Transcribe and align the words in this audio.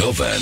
Jovem 0.00 0.40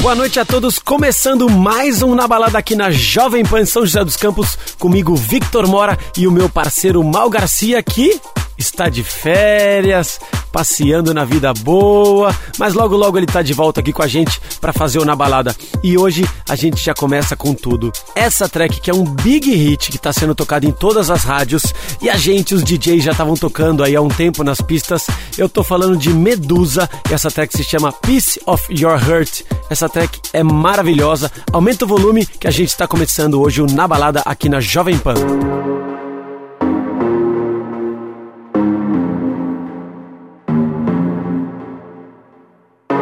Boa 0.00 0.16
noite 0.16 0.40
a 0.40 0.44
todos, 0.44 0.80
começando 0.80 1.48
mais 1.48 2.02
um 2.02 2.12
Na 2.12 2.26
Balada 2.26 2.58
aqui 2.58 2.74
na 2.74 2.90
Jovem 2.90 3.44
Pan 3.44 3.64
São 3.64 3.86
José 3.86 4.04
dos 4.04 4.16
Campos, 4.16 4.58
comigo 4.80 5.14
Victor 5.14 5.68
Mora 5.68 5.96
e 6.16 6.26
o 6.26 6.32
meu 6.32 6.48
parceiro 6.48 7.04
Mal 7.04 7.30
Garcia 7.30 7.80
que 7.84 8.20
está 8.58 8.88
de 8.88 9.02
férias, 9.02 10.20
passeando 10.52 11.12
na 11.12 11.24
vida 11.24 11.52
boa, 11.52 12.34
mas 12.58 12.74
logo 12.74 12.96
logo 12.96 13.18
ele 13.18 13.26
está 13.26 13.42
de 13.42 13.52
volta 13.52 13.80
aqui 13.80 13.92
com 13.92 14.02
a 14.02 14.06
gente 14.06 14.40
para 14.60 14.72
fazer 14.72 14.98
o 14.98 15.04
Na 15.04 15.16
Balada. 15.16 15.54
E 15.82 15.98
hoje 15.98 16.24
a 16.48 16.54
gente 16.54 16.82
já 16.82 16.94
começa 16.94 17.34
com 17.34 17.52
tudo. 17.54 17.92
Essa 18.14 18.48
track 18.48 18.80
que 18.80 18.90
é 18.90 18.94
um 18.94 19.04
big 19.04 19.50
hit 19.52 19.90
que 19.90 19.96
está 19.96 20.12
sendo 20.12 20.34
tocado 20.34 20.66
em 20.66 20.70
todas 20.70 21.10
as 21.10 21.24
rádios 21.24 21.74
e 22.00 22.08
a 22.08 22.16
gente, 22.16 22.54
os 22.54 22.62
DJs 22.62 23.02
já 23.02 23.12
estavam 23.12 23.34
tocando 23.34 23.82
aí 23.82 23.96
há 23.96 24.00
um 24.00 24.08
tempo 24.08 24.44
nas 24.44 24.60
pistas. 24.60 25.06
Eu 25.36 25.48
tô 25.48 25.64
falando 25.64 25.96
de 25.96 26.10
Medusa 26.10 26.88
e 27.10 27.14
essa 27.14 27.30
track 27.30 27.56
se 27.56 27.64
chama 27.64 27.92
Piece 27.92 28.40
of 28.46 28.64
Your 28.72 28.96
Hurt. 28.96 29.42
Essa 29.68 29.88
track 29.88 30.20
é 30.32 30.42
maravilhosa. 30.42 31.30
Aumenta 31.52 31.84
o 31.84 31.88
volume 31.88 32.26
que 32.26 32.46
a 32.46 32.50
gente 32.50 32.68
está 32.68 32.86
começando 32.86 33.40
hoje 33.40 33.60
o 33.60 33.66
Na 33.66 33.88
Balada 33.88 34.22
aqui 34.24 34.48
na 34.48 34.60
Jovem 34.60 34.98
Pan. 34.98 35.14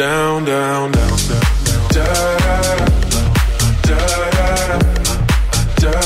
Down, 0.00 0.46
down, 0.46 0.90
down, 0.92 1.16
down, 1.28 1.42
da 1.92 2.04
da 3.82 3.84
da 3.84 3.98
da 5.76 6.00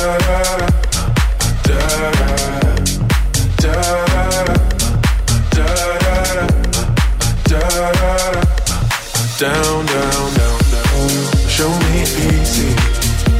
down, 9.38 9.86
down, 9.86 9.86
down, 9.86 10.58
down. 10.72 11.08
Show 11.48 11.70
me 11.70 12.02
easy, 12.02 12.74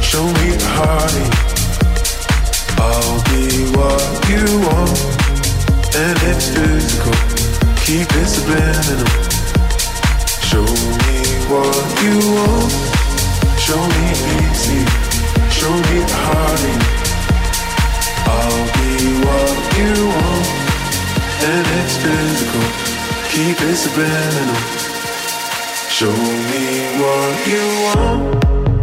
show 0.01 0.23
me 0.23 0.55
heartache. 0.77 1.35
I'll 2.79 3.19
be 3.25 3.43
what 3.75 4.03
you 4.29 4.45
want, 4.63 4.95
and 5.97 6.17
it's 6.23 6.47
physical. 6.47 7.11
Keep 7.83 8.07
it 8.09 8.27
subliminal. 8.27 9.34
Show 10.55 10.61
me 10.61 11.19
what 11.51 11.85
you 12.01 12.15
want. 12.31 12.71
Show 13.59 13.81
me 13.95 14.05
easy. 14.39 14.79
Show 15.51 15.75
me. 15.89 15.99
I'll 18.25 18.65
be 18.77 19.19
what 19.25 19.57
you 19.79 19.93
want, 20.15 20.47
and 21.51 21.65
it's 21.79 21.97
physical. 21.97 22.65
Keep 23.31 23.57
it 23.69 23.75
subliminal. 23.75 24.55
Show 25.89 26.15
me 26.51 26.65
what 27.01 27.47
you 27.51 27.65
want. 27.83 28.74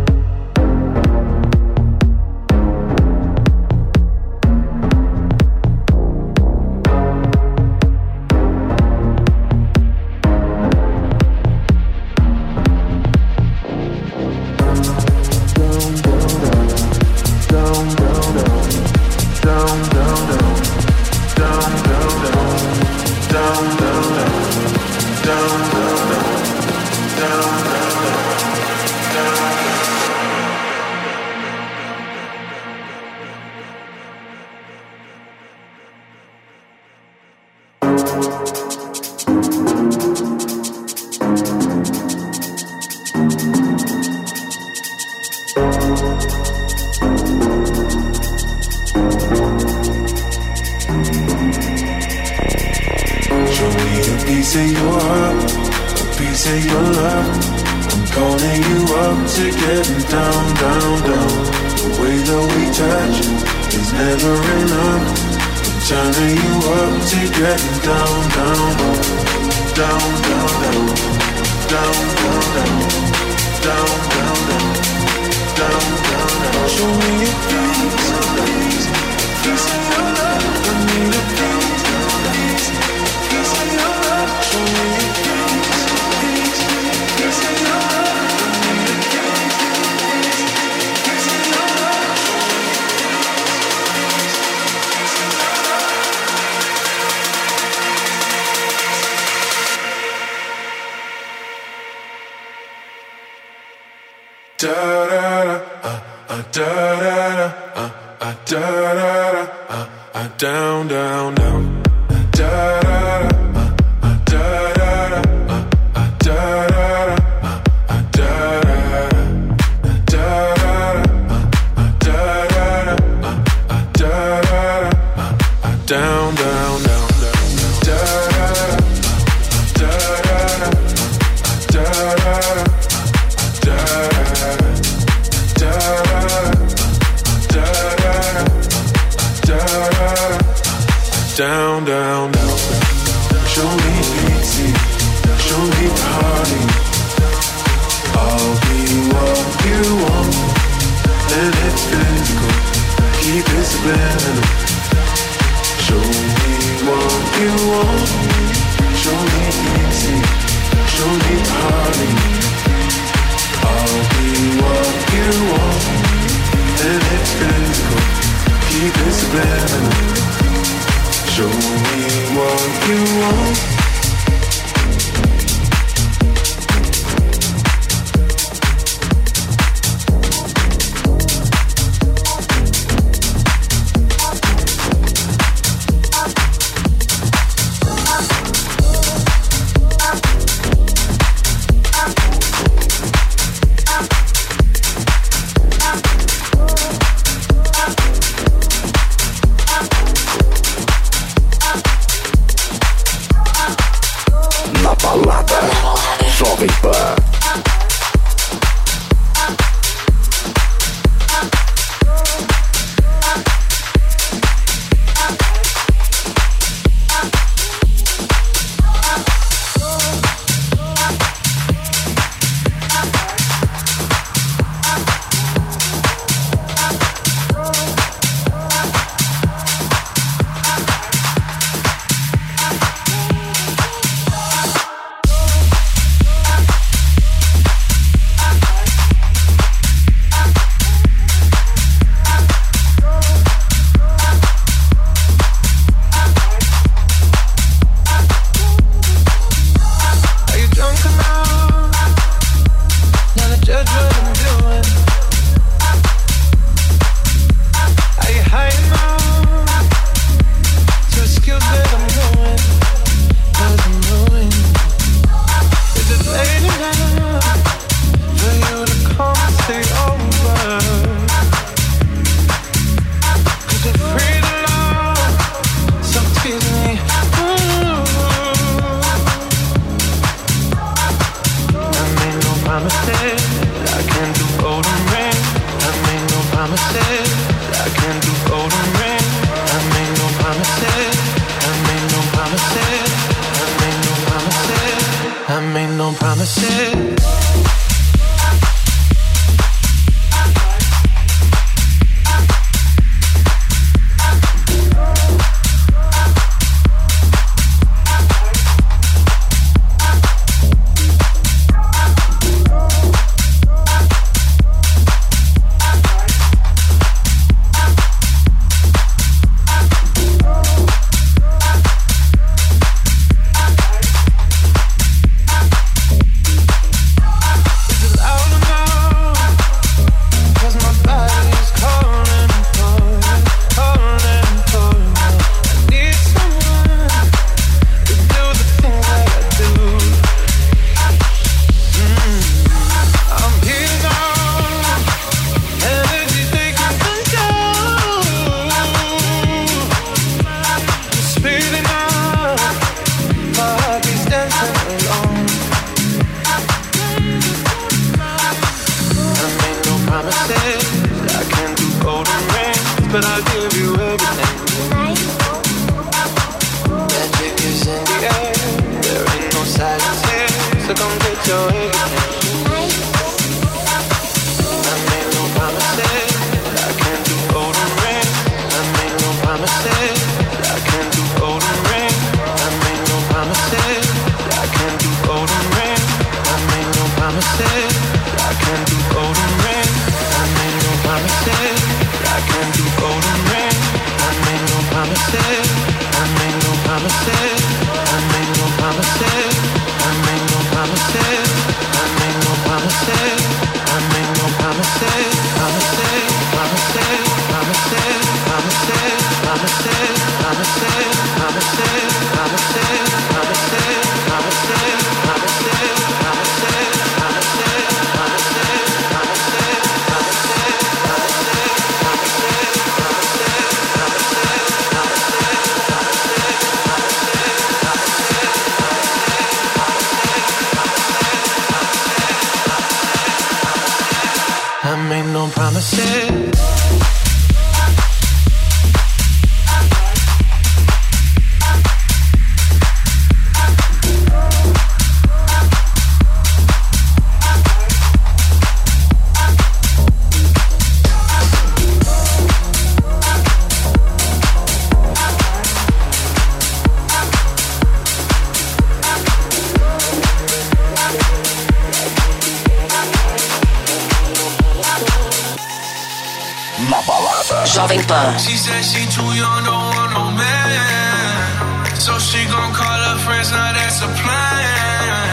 Jovem 467.73 468.05
Pan. 468.07 468.39
She 468.39 468.53
said 468.53 468.85
she 468.85 469.01
too 469.09 469.25
young, 469.33 469.65
don't 469.65 469.97
want 469.97 470.13
no 470.13 470.25
man. 470.37 471.97
So 471.97 472.13
she 472.19 472.45
gon' 472.45 472.73
call 472.77 473.01
her 473.09 473.19
friends, 473.25 473.51
now 473.51 473.73
that's 473.73 474.05
a 474.05 474.11
plan. 474.21 475.33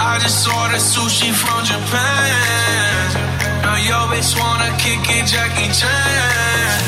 I 0.00 0.16
just 0.24 0.48
ordered 0.48 0.80
sushi 0.80 1.28
from 1.28 1.60
Japan. 1.68 3.04
Now 3.60 3.76
yo 3.76 3.98
bitch 4.08 4.32
wanna 4.40 4.72
kick 4.80 5.04
it, 5.04 5.28
Jackie 5.28 5.68
Chan. 5.76 6.78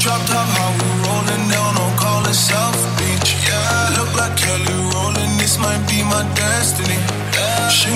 Drop 0.00 0.24
how 0.32 0.70
we 0.80 0.88
rollin' 1.04 1.52
call 2.00 2.24
it 2.24 2.32
South 2.32 2.80
Beach. 2.96 3.36
Yeah, 3.44 4.00
look 4.00 4.16
like 4.16 4.34
Kelly 4.34 4.76
rollin', 4.96 5.36
this 5.36 5.58
might 5.58 5.84
be 5.84 6.00
my 6.02 6.24
destiny. 6.32 6.98
Yeah. 7.36 7.68
She 7.68 7.90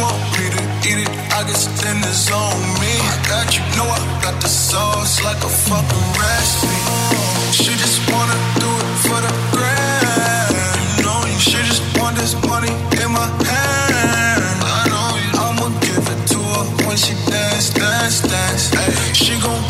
eat 0.88 0.99
it, 1.04 1.11
I 1.33 1.45
guess 1.45 1.66
then 1.83 1.99
it's 1.99 2.30
on 2.33 2.57
me. 2.80 2.92
I 3.12 3.16
got 3.28 3.47
you, 3.57 3.62
know 3.76 3.88
I 3.88 4.00
got 4.25 4.40
the 4.40 4.49
sauce 4.49 5.23
like 5.23 5.40
a 5.45 5.52
fucking 5.66 6.07
recipe. 6.16 6.78
She 7.52 7.73
just 7.76 8.00
wanna 8.11 8.38
do 8.62 8.71
it 8.85 8.90
for 9.04 9.18
the 9.26 9.33
grand. 9.52 10.57
You 10.97 11.04
know, 11.04 11.21
she 11.38 11.59
just 11.68 11.83
want 11.99 12.16
this 12.16 12.35
money 12.49 12.73
in 13.02 13.11
my 13.12 13.28
hand. 13.45 14.59
I 14.64 14.80
know 14.92 15.11
you. 15.23 15.33
I'ma 15.45 15.68
give 15.85 16.04
it 16.14 16.21
to 16.33 16.38
her 16.54 16.66
when 16.87 16.97
she 16.97 17.14
dance, 17.30 17.71
dance, 17.71 18.21
dance. 18.23 18.73
Ay, 18.75 18.90
she 19.12 19.35
gon' 19.40 19.67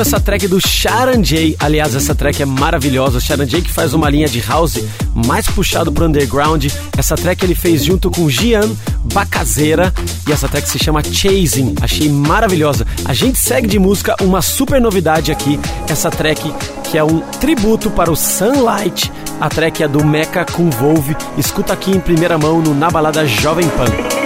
essa 0.00 0.20
track 0.20 0.46
do 0.46 0.60
Sharon 0.60 1.22
J. 1.22 1.56
Aliás, 1.58 1.94
essa 1.94 2.14
track 2.14 2.42
é 2.42 2.46
maravilhosa. 2.46 3.18
O 3.18 3.20
Sharon 3.20 3.44
J 3.44 3.62
que 3.62 3.72
faz 3.72 3.94
uma 3.94 4.08
linha 4.08 4.28
de 4.28 4.40
house 4.40 4.78
mais 5.14 5.46
puxado 5.46 5.90
pro 5.90 6.06
underground. 6.06 6.66
Essa 6.96 7.16
track 7.16 7.44
ele 7.44 7.54
fez 7.54 7.84
junto 7.84 8.10
com 8.10 8.28
Gian 8.28 8.68
Bacazeira 9.12 9.92
e 10.26 10.32
essa 10.32 10.48
track 10.48 10.68
se 10.68 10.78
chama 10.78 11.02
Chasing. 11.02 11.74
Achei 11.80 12.08
maravilhosa. 12.08 12.86
A 13.04 13.14
gente 13.14 13.38
segue 13.38 13.66
de 13.66 13.78
música 13.78 14.14
uma 14.20 14.42
super 14.42 14.80
novidade 14.80 15.32
aqui. 15.32 15.58
Essa 15.88 16.10
track 16.10 16.52
que 16.90 16.98
é 16.98 17.04
um 17.04 17.20
tributo 17.40 17.90
para 17.90 18.10
o 18.10 18.16
Sunlight. 18.16 19.10
A 19.40 19.48
track 19.48 19.82
é 19.82 19.88
do 19.88 20.04
Mecha 20.04 20.44
com 20.44 20.70
Volve. 20.70 21.16
Escuta 21.36 21.72
aqui 21.72 21.90
em 21.90 22.00
primeira 22.00 22.38
mão 22.38 22.60
no 22.60 22.74
Na 22.74 22.90
Balada 22.90 23.26
Jovem. 23.26 23.68
Pan. 23.68 24.17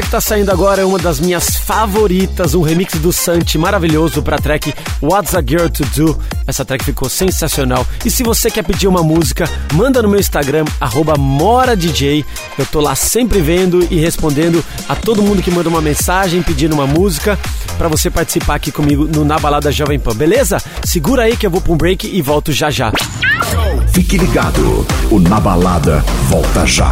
Essa 0.00 0.06
que 0.06 0.12
tá 0.12 0.20
saindo 0.20 0.50
agora 0.50 0.80
é 0.80 0.84
uma 0.84 0.98
das 0.98 1.20
minhas 1.20 1.56
favoritas, 1.56 2.54
um 2.54 2.62
remix 2.62 2.94
do 2.94 3.12
Santi 3.12 3.58
maravilhoso 3.58 4.22
pra 4.22 4.38
track 4.38 4.72
What's 5.02 5.34
a 5.34 5.42
Girl 5.42 5.68
to 5.68 5.84
Do. 5.94 6.18
Essa 6.46 6.64
track 6.64 6.82
ficou 6.82 7.06
sensacional. 7.10 7.86
E 8.02 8.10
se 8.10 8.22
você 8.22 8.50
quer 8.50 8.62
pedir 8.62 8.88
uma 8.88 9.02
música, 9.02 9.46
manda 9.74 10.00
no 10.00 10.08
meu 10.08 10.18
Instagram, 10.18 10.64
MoraDJ. 11.18 12.24
Eu 12.58 12.64
tô 12.64 12.80
lá 12.80 12.94
sempre 12.94 13.42
vendo 13.42 13.86
e 13.90 13.96
respondendo 13.98 14.64
a 14.88 14.96
todo 14.96 15.22
mundo 15.22 15.42
que 15.42 15.50
manda 15.50 15.68
uma 15.68 15.82
mensagem 15.82 16.42
pedindo 16.42 16.72
uma 16.72 16.86
música 16.86 17.38
para 17.76 17.88
você 17.88 18.08
participar 18.08 18.54
aqui 18.54 18.72
comigo 18.72 19.04
no 19.04 19.22
Na 19.22 19.38
Balada 19.38 19.70
Jovem 19.70 19.98
Pan, 19.98 20.14
beleza? 20.14 20.62
Segura 20.82 21.24
aí 21.24 21.36
que 21.36 21.46
eu 21.46 21.50
vou 21.50 21.60
pra 21.60 21.74
um 21.74 21.76
break 21.76 22.06
e 22.06 22.22
volto 22.22 22.52
já 22.52 22.70
já. 22.70 22.90
Fique 23.92 24.16
ligado, 24.16 24.86
o 25.10 25.20
Na 25.20 25.38
Balada 25.38 26.02
volta 26.30 26.66
já. 26.66 26.90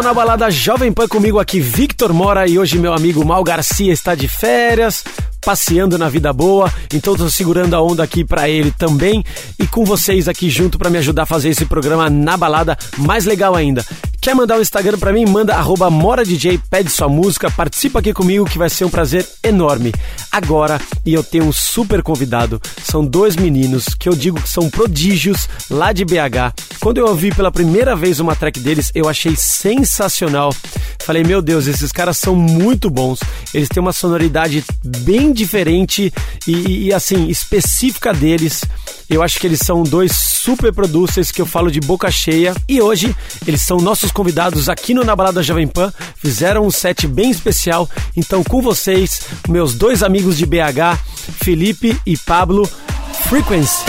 Na 0.00 0.14
Balada 0.14 0.50
Jovem 0.50 0.90
Pan 0.90 1.06
comigo 1.06 1.38
aqui, 1.38 1.60
Victor 1.60 2.12
Mora, 2.12 2.48
e 2.48 2.58
hoje 2.58 2.78
meu 2.78 2.94
amigo 2.94 3.24
Mal 3.24 3.44
Garcia 3.44 3.92
está 3.92 4.14
de 4.14 4.26
férias, 4.26 5.04
passeando 5.44 5.98
na 5.98 6.08
vida 6.08 6.32
boa, 6.32 6.72
então 6.92 7.14
tô 7.14 7.28
segurando 7.28 7.74
a 7.74 7.82
onda 7.82 8.02
aqui 8.02 8.24
para 8.24 8.48
ele 8.48 8.70
também 8.70 9.22
e 9.58 9.66
com 9.66 9.84
vocês 9.84 10.28
aqui 10.28 10.48
junto 10.48 10.78
para 10.78 10.88
me 10.88 10.98
ajudar 10.98 11.24
a 11.24 11.26
fazer 11.26 11.50
esse 11.50 11.66
programa 11.66 12.08
na 12.08 12.36
balada 12.36 12.76
mais 12.96 13.26
legal 13.26 13.54
ainda. 13.54 13.84
Quer 14.22 14.36
mandar 14.36 14.56
um 14.56 14.62
Instagram 14.62 14.98
pra 14.98 15.12
mim? 15.12 15.26
Manda 15.26 15.56
arroba 15.56 15.90
MoraDJ, 15.90 16.56
pede 16.70 16.92
sua 16.92 17.08
música, 17.08 17.50
participa 17.50 17.98
aqui 17.98 18.12
comigo 18.12 18.44
que 18.44 18.56
vai 18.56 18.70
ser 18.70 18.84
um 18.84 18.88
prazer 18.88 19.28
enorme. 19.42 19.92
Agora, 20.30 20.80
e 21.04 21.12
eu 21.12 21.24
tenho 21.24 21.46
um 21.46 21.52
super 21.52 22.04
convidado, 22.04 22.62
são 22.84 23.04
dois 23.04 23.34
meninos 23.34 23.96
que 23.96 24.08
eu 24.08 24.14
digo 24.14 24.40
que 24.40 24.48
são 24.48 24.70
prodígios 24.70 25.48
lá 25.68 25.92
de 25.92 26.04
BH. 26.04 26.54
Quando 26.78 26.98
eu 26.98 27.08
ouvi 27.08 27.34
pela 27.34 27.50
primeira 27.50 27.96
vez 27.96 28.20
uma 28.20 28.36
track 28.36 28.60
deles, 28.60 28.92
eu 28.94 29.08
achei 29.08 29.34
sensacional. 29.34 30.54
Falei, 31.00 31.24
meu 31.24 31.42
Deus, 31.42 31.66
esses 31.66 31.90
caras 31.90 32.16
são 32.16 32.36
muito 32.36 32.88
bons. 32.88 33.18
Eles 33.52 33.68
têm 33.68 33.80
uma 33.80 33.92
sonoridade 33.92 34.64
bem 34.84 35.32
diferente 35.32 36.12
e, 36.46 36.86
e 36.86 36.94
assim, 36.94 37.26
específica 37.26 38.12
deles. 38.12 38.64
Eu 39.10 39.20
acho 39.20 39.40
que 39.40 39.46
eles 39.46 39.60
são 39.60 39.82
dois 39.82 40.12
super 40.12 40.72
producers 40.72 41.30
que 41.30 41.42
eu 41.42 41.46
falo 41.46 41.70
de 41.70 41.80
boca 41.80 42.10
cheia. 42.10 42.54
E 42.68 42.80
hoje 42.80 43.14
eles 43.46 43.60
são 43.60 43.78
nossos 43.78 44.11
convidados 44.12 44.68
aqui 44.68 44.94
no 44.94 45.04
Na 45.04 45.16
Balada 45.16 45.42
Jovem 45.42 45.66
Pan. 45.66 45.92
Fizeram 46.16 46.66
um 46.66 46.70
set 46.70 47.06
bem 47.06 47.30
especial. 47.30 47.88
Então, 48.16 48.44
com 48.44 48.60
vocês, 48.60 49.22
meus 49.48 49.74
dois 49.74 50.02
amigos 50.02 50.36
de 50.36 50.46
BH, 50.46 50.98
Felipe 51.42 51.98
e 52.06 52.16
Pablo, 52.16 52.68
Frequency. 53.28 53.84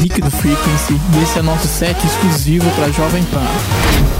Henrique 0.00 0.22
do 0.22 0.30
Frequency 0.30 0.98
e 1.14 1.22
esse 1.22 1.38
é 1.38 1.42
nosso 1.42 1.68
set 1.68 2.02
exclusivo 2.06 2.64
para 2.70 2.90
Jovem 2.90 3.22
Pan. 3.24 4.19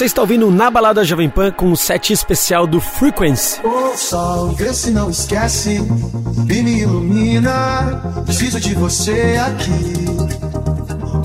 Você 0.00 0.06
está 0.06 0.22
ouvindo 0.22 0.48
o 0.48 0.50
Na 0.50 0.70
Balada 0.70 1.04
Jovem 1.04 1.28
Pan 1.28 1.52
com 1.52 1.70
o 1.70 1.76
set 1.76 2.10
especial 2.10 2.66
do 2.66 2.80
Frequency. 2.80 3.60
Ô 3.62 3.94
sol, 3.94 4.56
se 4.72 4.90
não 4.92 5.10
esquece 5.10 5.76
e 5.76 6.62
me 6.62 6.80
ilumina. 6.80 8.00
Preciso 8.24 8.58
de 8.58 8.74
você 8.74 9.38
aqui. 9.46 10.06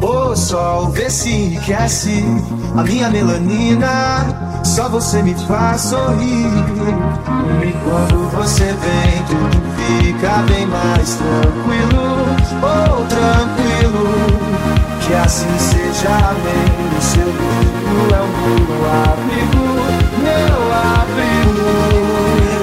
Ô 0.05 0.35
sol, 0.35 0.89
vê 0.89 1.09
se 1.09 1.29
enriquece 1.29 2.21
a 2.75 2.83
minha 2.83 3.09
melanina. 3.09 4.61
Só 4.65 4.89
você 4.89 5.23
me 5.23 5.33
faz 5.47 5.79
sorrir. 5.79 6.51
E 7.63 7.71
quando 7.81 8.29
você 8.31 8.65
vem, 8.65 9.23
tudo 9.29 10.03
fica 10.03 10.43
bem 10.49 10.67
mais 10.67 11.15
tranquilo. 11.15 12.34
Oh, 12.61 13.05
tranquilo. 13.05 14.35
Que 15.01 15.13
assim 15.13 15.57
seja, 15.57 16.09
amém. 16.09 16.97
O 16.97 17.01
seu 17.01 17.25
brilho 17.25 18.15
é 18.15 18.21
o 18.21 18.27
meu 18.27 18.85
abrigo, 19.03 19.65
meu 20.21 20.73
abrigo. 20.93 21.65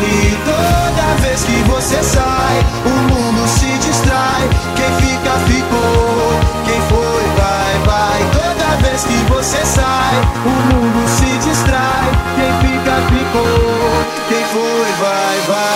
E 0.00 0.38
toda 0.44 1.22
vez 1.22 1.42
que 1.44 1.62
você 1.70 2.02
sai, 2.02 2.64
o 2.86 3.12
mundo 3.12 3.48
se 3.48 3.78
distrai. 3.78 4.48
Quem 4.76 4.90
fica, 5.06 5.32
ficou. 5.46 6.40
Quem 6.64 6.80
foi, 6.82 7.24
vai, 7.36 7.74
vai. 7.84 8.20
Toda 8.32 8.76
vez 8.82 9.04
que 9.04 9.16
você 9.32 9.64
sai, 9.64 10.14
o 10.44 10.74
mundo 10.74 11.08
se 11.08 11.48
distrai. 11.48 12.10
Quem 12.36 12.70
fica, 12.70 12.94
ficou. 13.08 14.02
Quem 14.28 14.44
foi, 14.46 14.92
vai, 15.00 15.40
vai. 15.48 15.71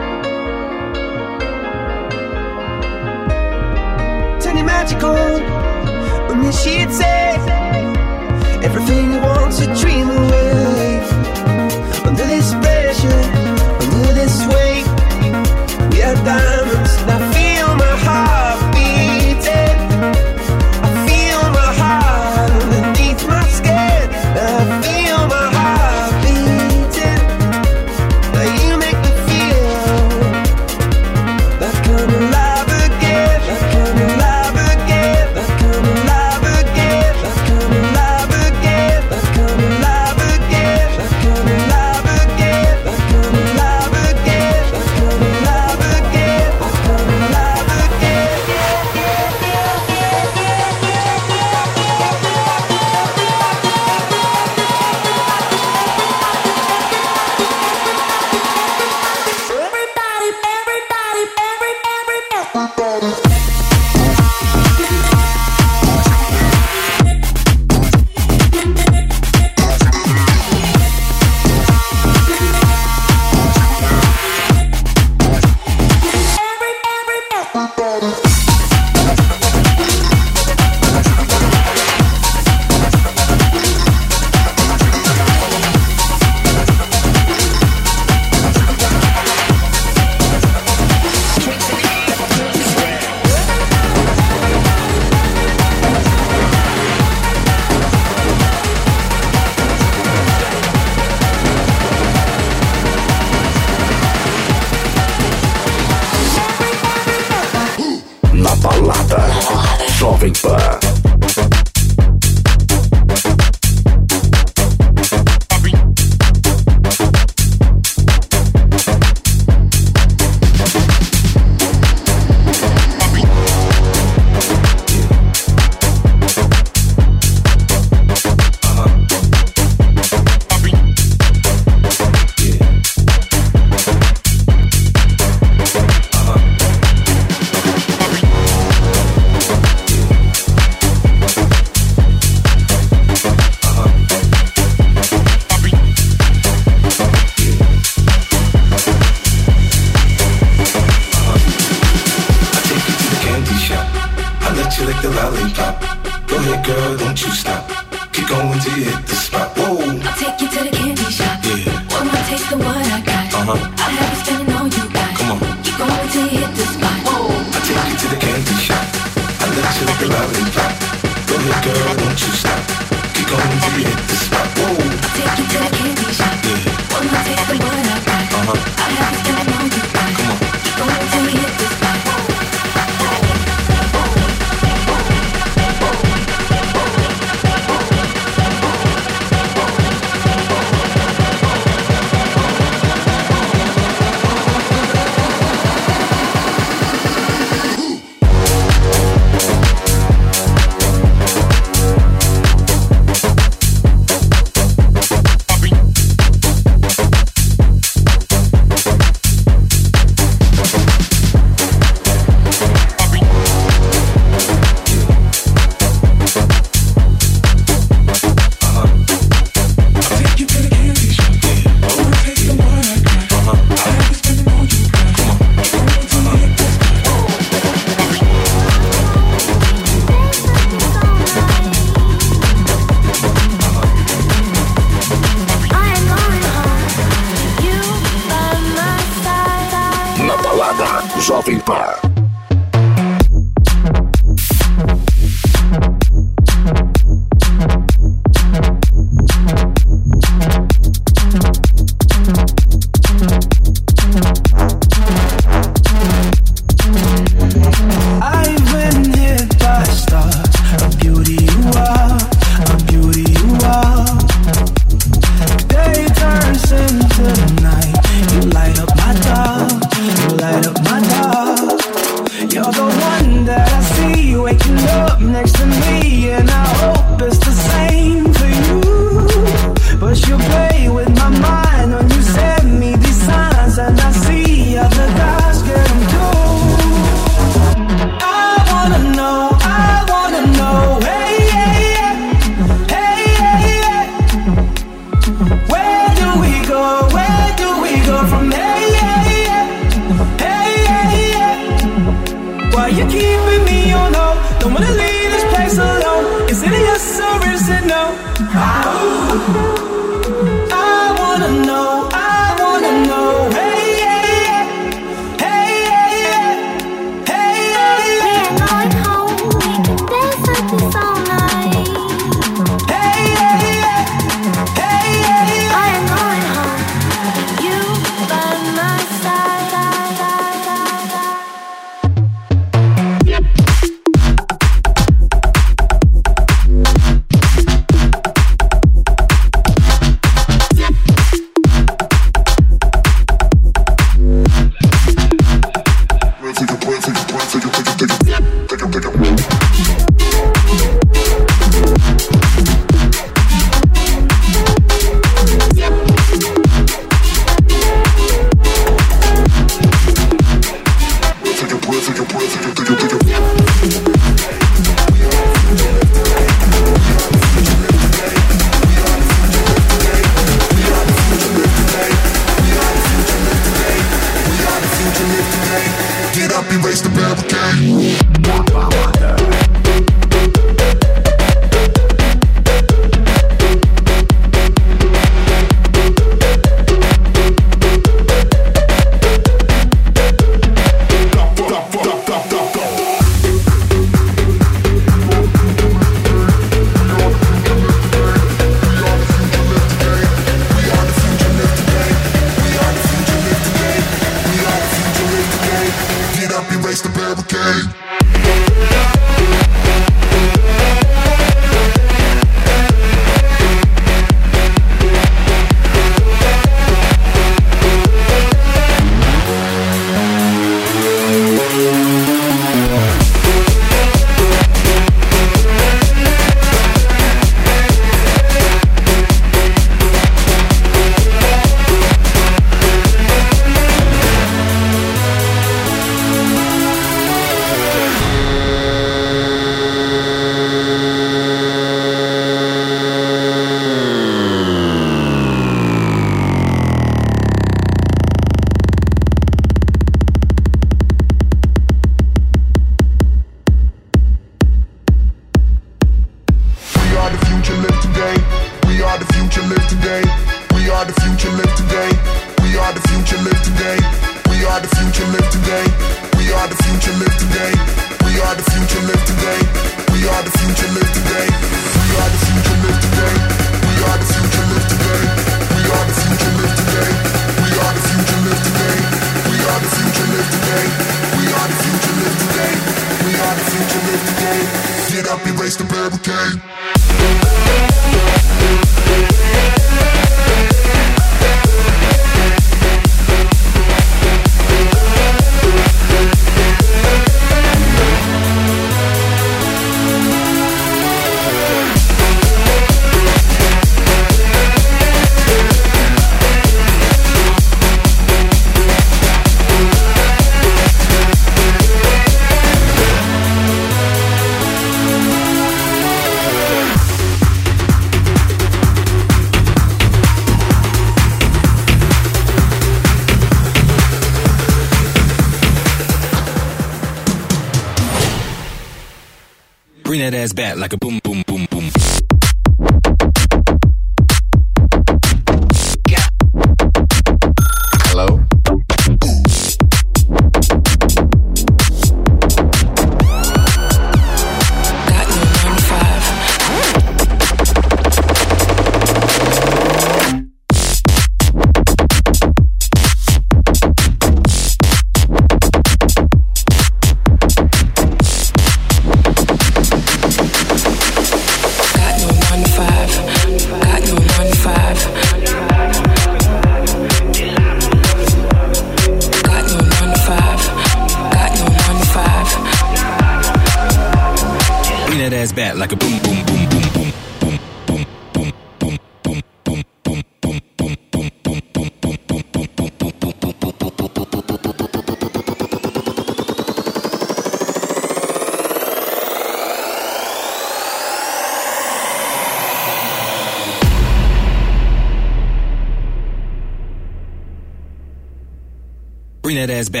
that 599.61 599.69
ass 599.69 599.89
back. 599.89 600.00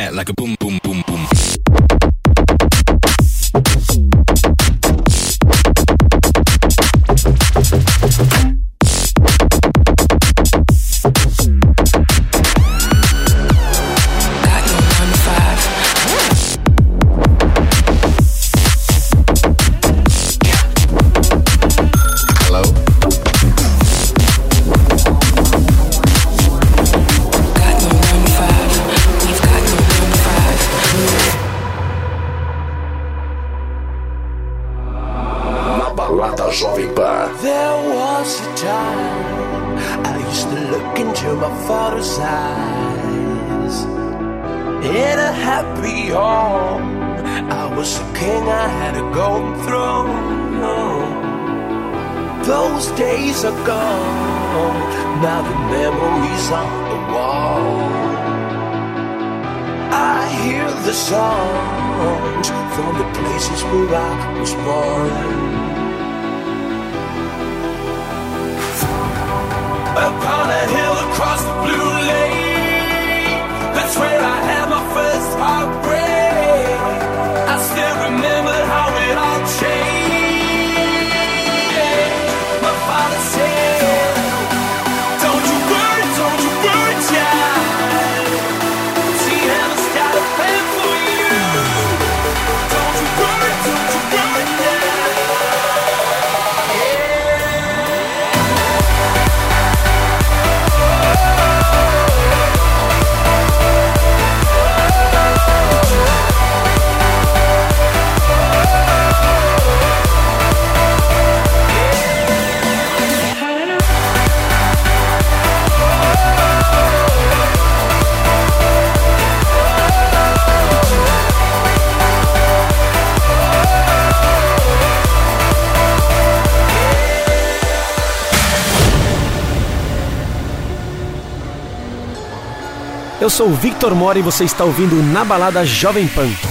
sou 133.31 133.47
o 133.47 133.53
Victor 133.53 133.95
Mora 133.95 134.19
e 134.19 134.21
você 134.21 134.43
está 134.43 134.65
ouvindo 134.65 135.01
Na 135.01 135.23
Balada 135.23 135.65
Jovem 135.65 136.05
Pan. 136.05 136.50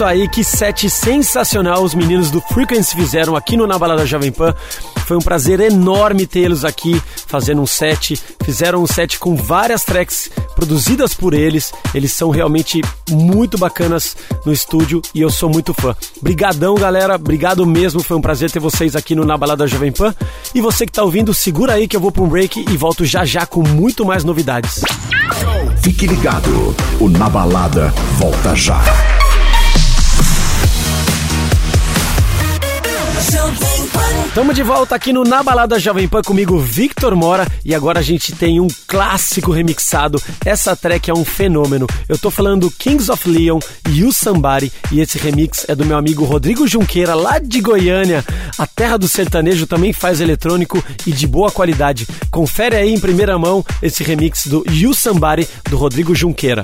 Isso 0.00 0.04
aí, 0.06 0.28
que 0.28 0.42
set 0.42 0.88
sensacional 0.88 1.82
os 1.82 1.94
meninos 1.94 2.30
do 2.30 2.40
Frequency 2.40 2.96
fizeram 2.96 3.36
aqui 3.36 3.54
no 3.54 3.66
Na 3.66 3.78
Balada 3.78 4.06
Jovem 4.06 4.32
Pan. 4.32 4.54
Foi 5.04 5.14
um 5.14 5.20
prazer 5.20 5.60
enorme 5.60 6.26
tê-los 6.26 6.64
aqui 6.64 7.02
fazendo 7.26 7.60
um 7.60 7.66
set. 7.66 8.18
Fizeram 8.42 8.82
um 8.82 8.86
set 8.86 9.18
com 9.18 9.36
várias 9.36 9.84
tracks 9.84 10.30
produzidas 10.54 11.12
por 11.12 11.34
eles. 11.34 11.70
Eles 11.94 12.12
são 12.12 12.30
realmente 12.30 12.80
muito 13.10 13.58
bacanas 13.58 14.16
no 14.46 14.54
estúdio 14.54 15.02
e 15.14 15.20
eu 15.20 15.28
sou 15.28 15.50
muito 15.50 15.74
fã. 15.74 15.94
Brigadão, 16.22 16.76
galera. 16.76 17.16
Obrigado 17.16 17.66
mesmo. 17.66 18.02
Foi 18.02 18.16
um 18.16 18.22
prazer 18.22 18.50
ter 18.50 18.60
vocês 18.60 18.96
aqui 18.96 19.14
no 19.14 19.26
Na 19.26 19.36
Balada 19.36 19.66
Jovem 19.66 19.92
Pan. 19.92 20.14
E 20.54 20.62
você 20.62 20.86
que 20.86 20.92
tá 20.92 21.02
ouvindo, 21.02 21.34
segura 21.34 21.74
aí 21.74 21.86
que 21.86 21.96
eu 21.96 22.00
vou 22.00 22.10
pra 22.10 22.22
um 22.22 22.28
break 22.28 22.64
e 22.70 22.76
volto 22.78 23.04
já 23.04 23.26
já 23.26 23.44
com 23.44 23.62
muito 23.62 24.06
mais 24.06 24.24
novidades. 24.24 24.80
Fique 25.82 26.06
ligado, 26.06 26.74
o 26.98 27.08
Na 27.10 27.28
Balada 27.28 27.92
volta 28.18 28.56
já. 28.56 28.80
Tamo 34.34 34.54
de 34.54 34.62
volta 34.62 34.94
aqui 34.94 35.12
no 35.12 35.24
Na 35.24 35.42
Balada 35.42 35.78
Jovem 35.78 36.06
Pan 36.06 36.22
comigo, 36.22 36.58
Victor 36.58 37.16
Mora, 37.16 37.46
e 37.64 37.74
agora 37.74 37.98
a 37.98 38.02
gente 38.02 38.32
tem 38.32 38.60
um 38.60 38.68
clássico 38.86 39.50
remixado. 39.50 40.22
Essa 40.44 40.76
track 40.76 41.10
é 41.10 41.12
um 41.12 41.24
fenômeno. 41.24 41.86
Eu 42.08 42.16
tô 42.16 42.30
falando 42.30 42.70
Kings 42.70 43.10
of 43.10 43.28
Leon, 43.28 43.58
You 43.88 44.12
Somebody, 44.12 44.72
e 44.92 45.00
esse 45.00 45.18
remix 45.18 45.66
é 45.68 45.74
do 45.74 45.84
meu 45.84 45.98
amigo 45.98 46.24
Rodrigo 46.24 46.66
Junqueira, 46.66 47.14
lá 47.14 47.38
de 47.38 47.60
Goiânia. 47.60 48.24
A 48.56 48.66
terra 48.66 48.96
do 48.96 49.08
sertanejo 49.08 49.66
também 49.66 49.92
faz 49.92 50.20
eletrônico 50.20 50.82
e 51.06 51.12
de 51.12 51.26
boa 51.26 51.50
qualidade. 51.50 52.06
Confere 52.30 52.76
aí 52.76 52.94
em 52.94 53.00
primeira 53.00 53.36
mão 53.36 53.64
esse 53.82 54.04
remix 54.04 54.46
do 54.46 54.64
You 54.70 54.94
Somebody 54.94 55.46
do 55.68 55.76
Rodrigo 55.76 56.14
Junqueira. 56.14 56.62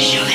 Shut 0.00 0.29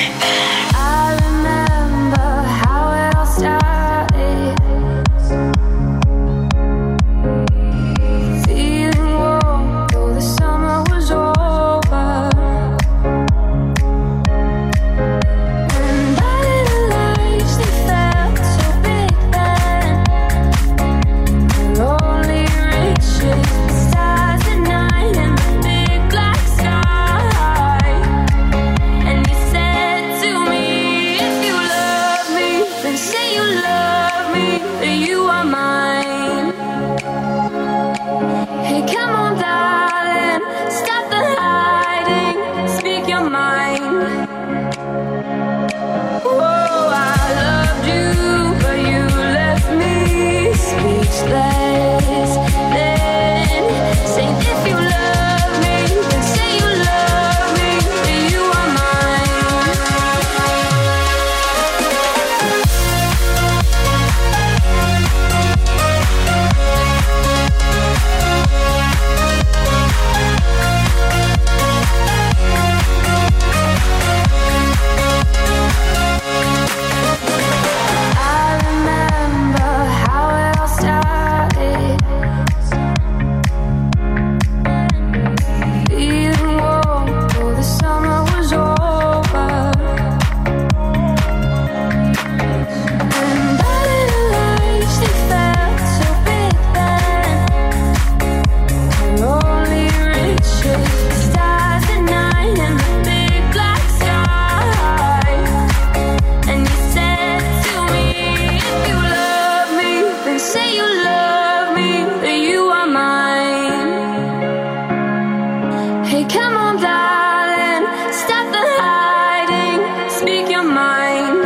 mine 120.76 121.45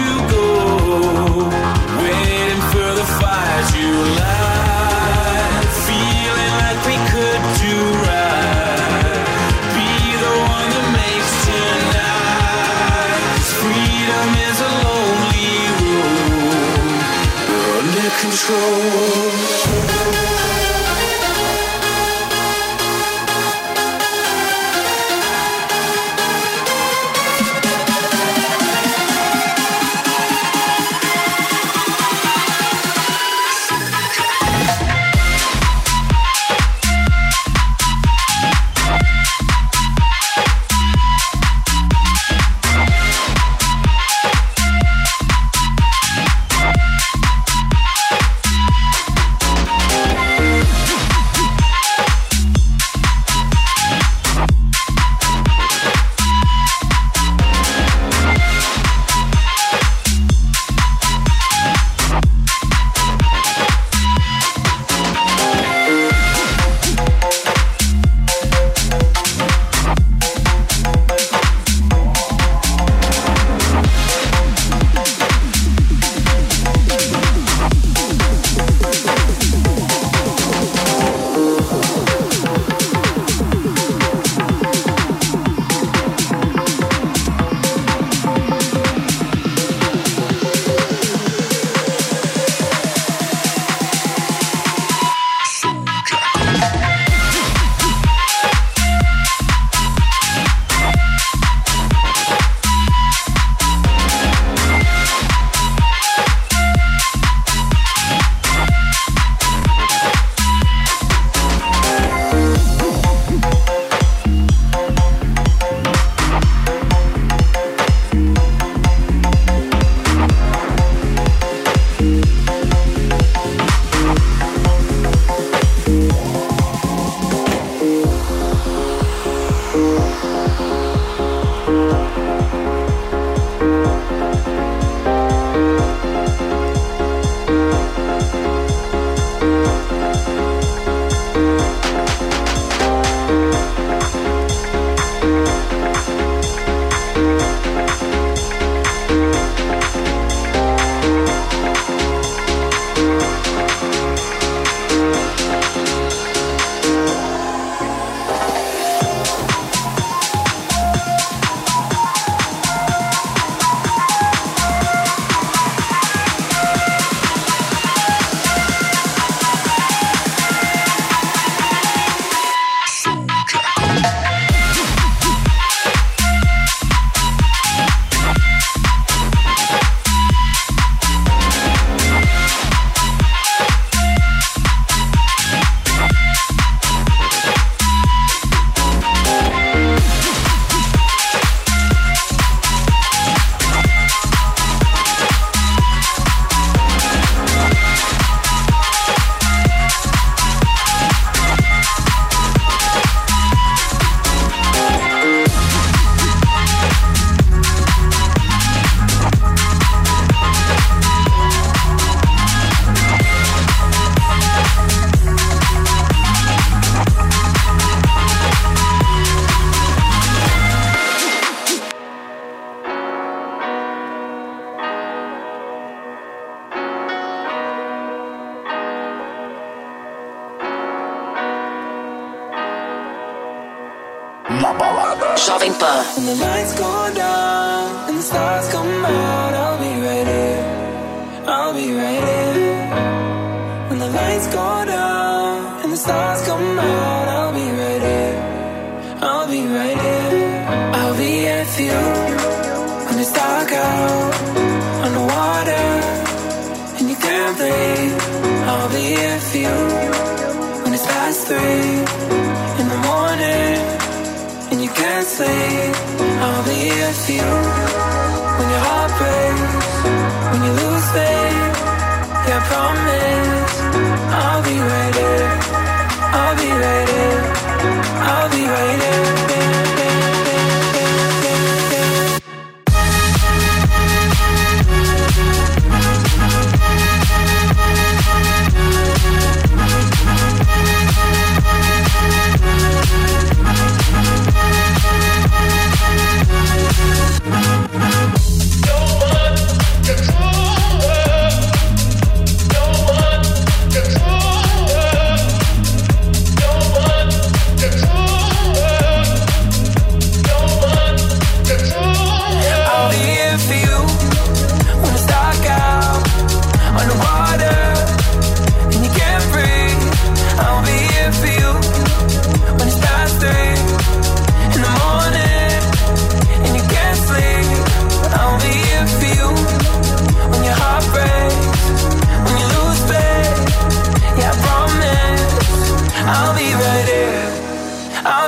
soul 18.51 19.30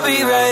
be 0.06 0.24
ready. 0.24 0.43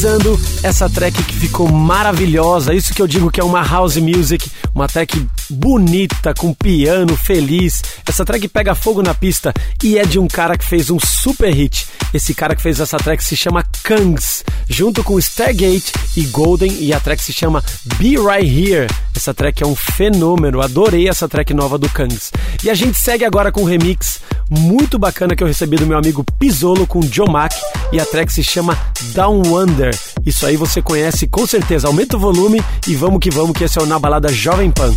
Finalizando 0.00 0.40
essa 0.62 0.88
track 0.88 1.22
que 1.24 1.34
ficou 1.34 1.70
maravilhosa, 1.70 2.72
isso 2.72 2.94
que 2.94 3.02
eu 3.02 3.06
digo 3.06 3.30
que 3.30 3.38
é 3.38 3.44
uma 3.44 3.62
house 3.62 3.98
music, 3.98 4.50
uma 4.74 4.88
track 4.88 5.28
bonita, 5.50 6.32
com 6.32 6.54
piano 6.54 7.14
feliz. 7.18 7.82
Essa 8.10 8.24
track 8.24 8.48
pega 8.48 8.74
fogo 8.74 9.02
na 9.02 9.14
pista 9.14 9.54
e 9.84 9.96
é 9.96 10.04
de 10.04 10.18
um 10.18 10.26
cara 10.26 10.58
que 10.58 10.64
fez 10.64 10.90
um 10.90 10.98
super 10.98 11.48
hit. 11.54 11.86
Esse 12.12 12.34
cara 12.34 12.56
que 12.56 12.60
fez 12.60 12.80
essa 12.80 12.96
track 12.96 13.22
se 13.22 13.36
chama 13.36 13.64
Kangs, 13.84 14.42
junto 14.68 15.04
com 15.04 15.16
Stargate 15.16 15.92
e 16.16 16.22
Golden, 16.24 16.72
e 16.80 16.92
a 16.92 16.98
track 16.98 17.22
se 17.22 17.32
chama 17.32 17.62
Be 17.98 18.16
Right 18.18 18.48
Here. 18.48 18.88
Essa 19.14 19.32
track 19.32 19.62
é 19.62 19.66
um 19.66 19.76
fenômeno, 19.76 20.60
adorei 20.60 21.08
essa 21.08 21.28
track 21.28 21.54
nova 21.54 21.78
do 21.78 21.88
Kangs. 21.88 22.32
E 22.64 22.68
a 22.68 22.74
gente 22.74 22.98
segue 22.98 23.24
agora 23.24 23.52
com 23.52 23.62
um 23.62 23.64
remix 23.64 24.20
muito 24.50 24.98
bacana 24.98 25.36
que 25.36 25.44
eu 25.44 25.46
recebi 25.46 25.76
do 25.76 25.86
meu 25.86 25.96
amigo 25.96 26.24
Pisolo 26.36 26.88
com 26.88 27.00
Joe 27.00 27.30
Mack, 27.30 27.54
e 27.92 28.00
a 28.00 28.04
track 28.04 28.32
se 28.32 28.42
chama 28.42 28.76
Down 29.14 29.40
Wonder. 29.46 29.96
Isso 30.26 30.44
aí 30.46 30.56
você 30.56 30.82
conhece 30.82 31.28
com 31.28 31.46
certeza. 31.46 31.86
Aumenta 31.86 32.16
o 32.16 32.20
volume 32.20 32.60
e 32.88 32.96
vamos 32.96 33.20
que 33.20 33.30
vamos, 33.30 33.56
que 33.56 33.62
esse 33.62 33.78
é 33.78 33.82
o 33.82 33.86
Na 33.86 34.00
Balada 34.00 34.32
Jovem 34.32 34.72
Pan. 34.72 34.96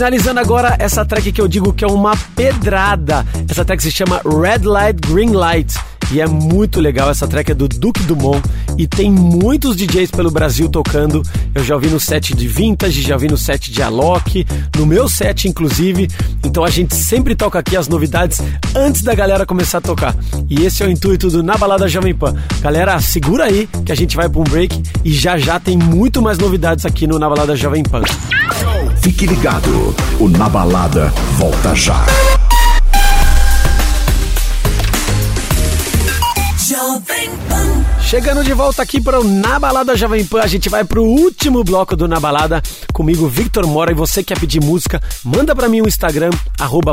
Finalizando 0.00 0.40
agora 0.40 0.76
essa 0.78 1.04
track 1.04 1.30
que 1.30 1.42
eu 1.42 1.46
digo 1.46 1.74
que 1.74 1.84
é 1.84 1.86
uma 1.86 2.16
pedrada. 2.34 3.22
Essa 3.46 3.66
track 3.66 3.82
se 3.82 3.92
chama 3.92 4.22
Red 4.24 4.64
Light 4.64 4.98
Green 5.06 5.32
Light. 5.32 5.74
E 6.10 6.22
é 6.22 6.26
muito 6.26 6.80
legal, 6.80 7.10
essa 7.10 7.28
track 7.28 7.52
é 7.52 7.54
do 7.54 7.68
Duke 7.68 8.02
Dumont 8.04 8.42
e 8.78 8.86
tem 8.86 9.12
muitos 9.12 9.76
DJs 9.76 10.10
pelo 10.10 10.30
Brasil 10.30 10.70
tocando. 10.70 11.22
Eu 11.54 11.62
já 11.62 11.74
ouvi 11.74 11.88
no 11.88 12.00
set 12.00 12.34
de 12.34 12.48
Vintage, 12.48 13.02
já 13.02 13.12
ouvi 13.12 13.28
no 13.28 13.36
set 13.36 13.70
de 13.70 13.82
Alok, 13.82 14.46
no 14.78 14.86
meu 14.86 15.06
set 15.06 15.46
inclusive. 15.46 16.08
Então 16.42 16.64
a 16.64 16.70
gente 16.70 16.94
sempre 16.94 17.34
toca 17.34 17.58
aqui 17.58 17.76
as 17.76 17.86
novidades 17.86 18.40
antes 18.74 19.02
da 19.02 19.14
galera 19.14 19.44
começar 19.44 19.78
a 19.78 19.82
tocar. 19.82 20.16
E 20.48 20.64
esse 20.64 20.82
é 20.82 20.86
o 20.86 20.90
intuito 20.90 21.28
do 21.28 21.42
Na 21.42 21.58
Balada 21.58 21.86
Jovem 21.86 22.14
Pan. 22.14 22.34
Galera, 22.62 22.98
segura 23.02 23.44
aí 23.44 23.68
que 23.84 23.92
a 23.92 23.94
gente 23.94 24.16
vai 24.16 24.30
para 24.30 24.40
um 24.40 24.44
break 24.44 24.82
e 25.04 25.12
já 25.12 25.36
já 25.36 25.60
tem 25.60 25.76
muito 25.76 26.22
mais 26.22 26.38
novidades 26.38 26.86
aqui 26.86 27.06
no 27.06 27.18
Na 27.18 27.28
Balada 27.28 27.54
Jovem 27.54 27.82
Pan. 27.82 28.00
Fique 29.02 29.26
ligado, 29.26 29.94
o 30.18 30.28
Na 30.28 30.48
Balada 30.48 31.12
volta 31.38 31.74
já. 31.74 32.04
Chegando 38.10 38.42
de 38.42 38.52
volta 38.52 38.82
aqui 38.82 39.00
para 39.00 39.20
o 39.20 39.22
Na 39.22 39.56
Balada 39.60 39.96
Jovem 39.96 40.24
Pan, 40.24 40.40
a 40.40 40.46
gente 40.48 40.68
vai 40.68 40.82
pro 40.82 41.04
último 41.04 41.62
bloco 41.62 41.94
do 41.94 42.08
Na 42.08 42.18
Balada 42.18 42.60
comigo, 42.92 43.28
Victor 43.28 43.64
Mora. 43.68 43.92
E 43.92 43.94
você 43.94 44.20
quer 44.20 44.36
pedir 44.36 44.60
música, 44.60 45.00
manda 45.24 45.54
para 45.54 45.68
mim 45.68 45.80
o 45.80 45.86
Instagram, 45.86 46.30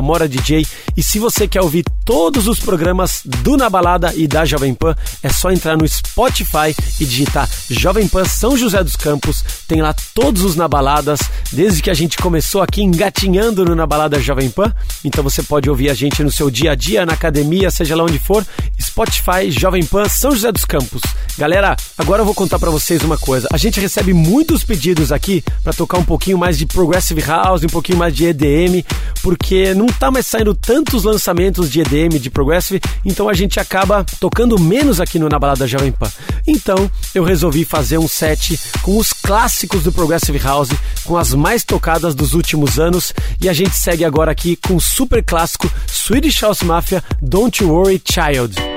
MoraDJ. 0.03 0.67
E 0.95 1.01
se 1.01 1.17
você 1.17 1.47
quer 1.47 1.61
ouvir 1.61 1.83
todos 2.05 2.47
os 2.47 2.59
programas 2.59 3.21
do 3.25 3.57
Na 3.57 3.67
Balada 3.67 4.13
e 4.15 4.27
da 4.27 4.45
Jovem 4.45 4.75
Pan, 4.75 4.95
é 5.23 5.29
só 5.29 5.51
entrar 5.51 5.75
no 5.75 5.87
Spotify 5.87 6.75
e 6.99 7.05
digitar 7.05 7.49
Jovem 7.67 8.07
Pan 8.07 8.23
São 8.23 8.55
José 8.55 8.83
dos 8.83 8.95
Campos. 8.95 9.43
Tem 9.67 9.81
lá 9.81 9.95
todos 10.13 10.43
os 10.43 10.55
Na 10.55 10.67
Baladas, 10.67 11.19
desde 11.51 11.81
que 11.81 11.89
a 11.89 11.95
gente 11.95 12.15
começou 12.17 12.61
aqui 12.61 12.83
engatinhando 12.83 13.65
no 13.65 13.73
Na 13.73 13.87
Balada 13.87 14.19
Jovem 14.19 14.51
Pan. 14.51 14.71
Então 15.03 15.23
você 15.23 15.41
pode 15.41 15.67
ouvir 15.67 15.89
a 15.89 15.95
gente 15.95 16.23
no 16.23 16.31
seu 16.31 16.51
dia 16.51 16.73
a 16.73 16.75
dia, 16.75 17.07
na 17.07 17.13
academia, 17.13 17.71
seja 17.71 17.95
lá 17.95 18.03
onde 18.03 18.19
for. 18.19 18.45
Spotify, 18.79 19.49
Jovem 19.49 19.83
Pan, 19.83 20.07
São 20.07 20.29
José 20.29 20.51
dos 20.51 20.63
Campos. 20.63 21.06
Galera, 21.37 21.77
agora 21.95 22.21
eu 22.21 22.25
vou 22.25 22.33
contar 22.33 22.57
para 22.57 22.71
vocês 22.71 23.03
uma 23.03 23.17
coisa. 23.17 23.47
A 23.53 23.57
gente 23.57 23.79
recebe 23.79 24.11
muitos 24.11 24.63
pedidos 24.63 25.11
aqui 25.11 25.43
para 25.63 25.71
tocar 25.71 25.99
um 25.99 26.03
pouquinho 26.03 26.35
mais 26.35 26.57
de 26.57 26.65
Progressive 26.65 27.21
House, 27.21 27.63
um 27.63 27.67
pouquinho 27.67 27.99
mais 27.99 28.15
de 28.15 28.25
EDM, 28.25 28.83
porque 29.21 29.75
não 29.75 29.85
tá 29.85 30.09
mais 30.09 30.25
saindo 30.25 30.55
tantos 30.55 31.03
lançamentos 31.03 31.69
de 31.69 31.81
EDM, 31.81 32.17
de 32.19 32.31
Progressive, 32.31 32.81
então 33.05 33.29
a 33.29 33.35
gente 33.35 33.59
acaba 33.59 34.03
tocando 34.19 34.59
menos 34.59 34.99
aqui 34.99 35.19
no 35.19 35.29
Na 35.29 35.37
Balada 35.37 35.67
Jovem 35.67 35.91
Pan. 35.91 36.09
Então, 36.47 36.89
eu 37.13 37.23
resolvi 37.23 37.65
fazer 37.65 37.99
um 37.99 38.07
set 38.07 38.59
com 38.81 38.97
os 38.97 39.13
clássicos 39.13 39.83
do 39.83 39.91
Progressive 39.91 40.39
House, 40.39 40.69
com 41.03 41.17
as 41.17 41.35
mais 41.35 41.63
tocadas 41.63 42.15
dos 42.15 42.33
últimos 42.33 42.79
anos, 42.79 43.13
e 43.39 43.47
a 43.47 43.53
gente 43.53 43.75
segue 43.75 44.03
agora 44.03 44.31
aqui 44.31 44.55
com 44.55 44.75
o 44.75 44.81
super 44.81 45.23
clássico 45.23 45.71
Swedish 45.87 46.41
House 46.41 46.63
Mafia 46.63 47.03
Don't 47.21 47.61
You 47.61 47.69
Worry 47.69 48.01
Child. 48.03 48.76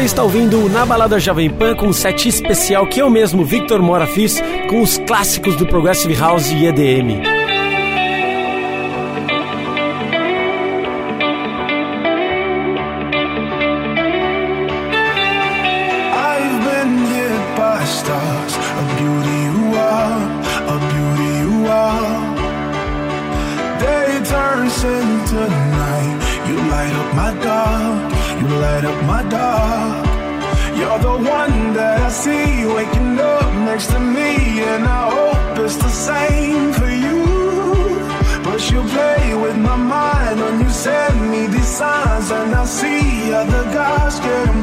Você 0.00 0.06
está 0.06 0.22
ouvindo 0.22 0.64
o 0.64 0.68
Na 0.70 0.86
Balada 0.86 1.20
Jovem 1.20 1.50
Pan 1.50 1.76
com 1.76 1.88
um 1.88 1.92
set 1.92 2.26
especial 2.26 2.86
que 2.86 3.02
eu 3.02 3.10
mesmo, 3.10 3.44
Victor 3.44 3.82
Mora, 3.82 4.06
fiz 4.06 4.40
com 4.70 4.80
os 4.80 4.96
clássicos 4.96 5.56
do 5.56 5.66
Progressive 5.66 6.14
House 6.14 6.50
e 6.50 6.64
EDM. 6.64 7.29
signs 41.80 42.30
and 42.30 42.54
I 42.54 42.64
see 42.66 43.32
other 43.32 43.64
guys 43.72 44.20
get 44.20 44.44
them 44.46 44.62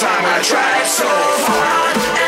Time 0.00 0.24
I 0.24 0.40
tried 0.40 0.86
so 0.86 1.04
hard 1.06 2.19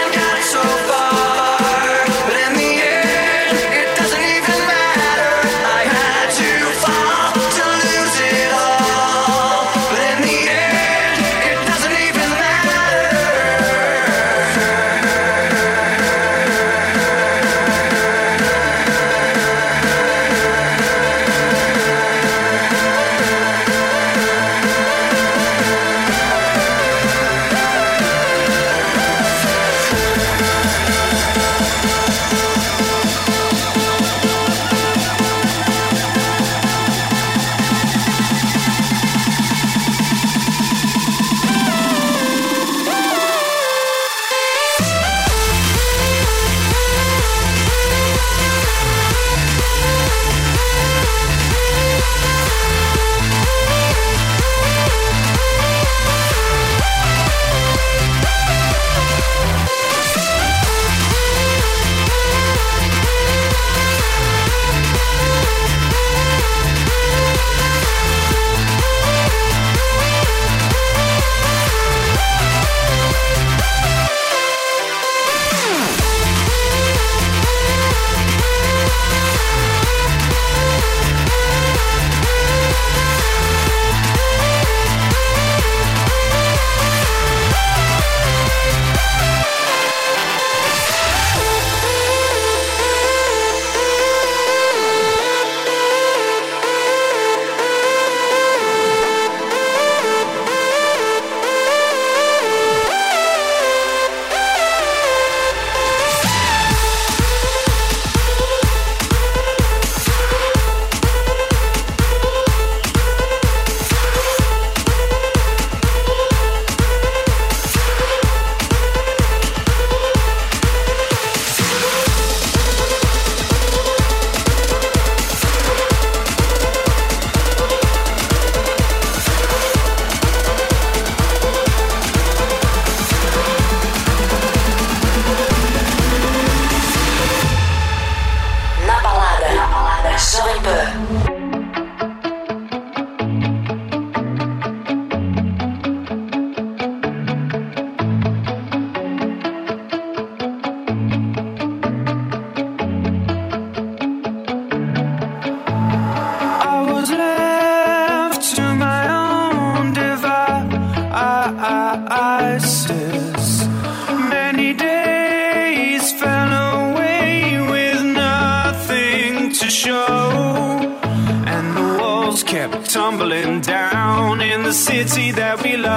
walls 172.33 172.45
kept 172.45 172.91
tumbling 172.91 173.61
down 173.61 174.41
in 174.41 174.63
the 174.63 174.73
city 174.73 175.33
that 175.33 175.63
we 175.63 175.77
love. 175.77 175.93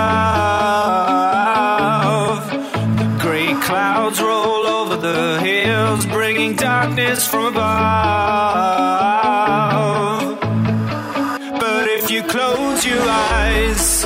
The 2.97 3.17
Grey 3.21 3.53
clouds 3.61 4.19
roll 4.21 4.67
over 4.67 4.97
the 4.97 5.39
hills, 5.39 6.05
bringing 6.05 6.55
darkness 6.57 7.25
from 7.25 7.45
above. 7.45 7.65
But 11.61 11.87
if 11.87 12.11
you 12.11 12.21
close 12.23 12.85
your 12.85 13.01
eyes, 13.01 14.05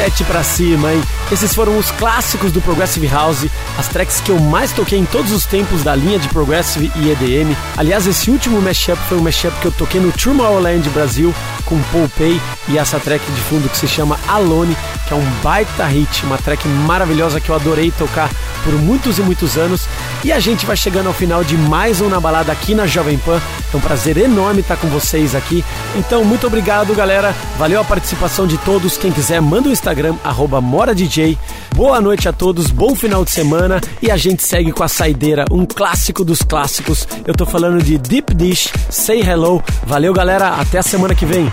7 0.00 0.24
para 0.24 0.42
cima, 0.42 0.94
hein? 0.94 1.02
Esses 1.30 1.54
foram 1.54 1.76
os 1.76 1.90
clássicos 1.90 2.50
do 2.50 2.62
Progressive 2.62 3.06
House, 3.06 3.44
as 3.76 3.86
tracks 3.86 4.18
que 4.18 4.30
eu 4.30 4.38
mais 4.38 4.72
toquei 4.72 4.98
em 4.98 5.04
todos 5.04 5.30
os 5.30 5.44
tempos 5.44 5.82
da 5.82 5.94
linha 5.94 6.18
de 6.18 6.26
Progressive 6.28 6.90
e 6.96 7.10
EDM. 7.10 7.54
Aliás, 7.76 8.06
esse 8.06 8.30
último 8.30 8.62
mashup 8.62 8.98
foi 9.10 9.18
um 9.18 9.22
mashup 9.22 9.54
que 9.60 9.66
eu 9.66 9.72
toquei 9.72 10.00
no 10.00 10.10
Tomorrowland 10.10 10.88
Brasil 10.88 11.34
com 11.66 11.78
Paul 11.92 12.08
Pay 12.16 12.40
e 12.68 12.78
essa 12.78 12.98
track 12.98 13.30
de 13.30 13.40
fundo 13.42 13.68
que 13.68 13.76
se 13.76 13.86
chama 13.86 14.18
Alone, 14.26 14.74
que 15.06 15.12
é 15.12 15.16
um 15.16 15.30
baita 15.42 15.84
hit, 15.84 16.24
uma 16.24 16.38
track 16.38 16.66
maravilhosa 16.66 17.38
que 17.38 17.50
eu 17.50 17.54
adorei 17.54 17.90
tocar 17.90 18.30
por 18.64 18.72
muitos 18.72 19.18
e 19.18 19.22
muitos 19.22 19.58
anos. 19.58 19.86
E 20.24 20.32
a 20.32 20.40
gente 20.40 20.64
vai 20.64 20.76
chegando 20.76 21.08
ao 21.08 21.12
final 21.12 21.44
de 21.44 21.58
mais 21.58 22.00
um 22.00 22.08
Na 22.08 22.18
Balada 22.18 22.50
aqui 22.50 22.74
na 22.74 22.86
Jovem 22.86 23.18
Pan. 23.18 23.38
É 23.72 23.76
um 23.76 23.80
prazer 23.80 24.16
enorme 24.16 24.60
estar 24.60 24.76
com 24.76 24.88
vocês 24.88 25.34
aqui. 25.34 25.64
Então, 25.96 26.24
muito 26.24 26.46
obrigado, 26.46 26.94
galera. 26.94 27.34
Valeu 27.56 27.80
a 27.80 27.84
participação 27.84 28.46
de 28.46 28.58
todos. 28.58 28.96
Quem 28.96 29.12
quiser, 29.12 29.40
manda 29.40 29.68
o 29.68 29.72
Instagram, 29.72 30.14
MoraDJ. 30.60 31.38
Boa 31.74 32.00
noite 32.00 32.28
a 32.28 32.32
todos, 32.32 32.66
bom 32.66 32.94
final 32.94 33.24
de 33.24 33.30
semana. 33.30 33.80
E 34.02 34.10
a 34.10 34.16
gente 34.16 34.42
segue 34.42 34.72
com 34.72 34.82
a 34.82 34.88
saideira, 34.88 35.44
um 35.50 35.64
clássico 35.64 36.24
dos 36.24 36.42
clássicos. 36.42 37.06
Eu 37.24 37.34
tô 37.34 37.46
falando 37.46 37.82
de 37.82 37.96
Deep 37.96 38.34
Dish, 38.34 38.72
Say 38.90 39.20
Hello. 39.20 39.62
Valeu, 39.86 40.12
galera. 40.12 40.48
Até 40.48 40.78
a 40.78 40.82
semana 40.82 41.14
que 41.14 41.24
vem. 41.24 41.50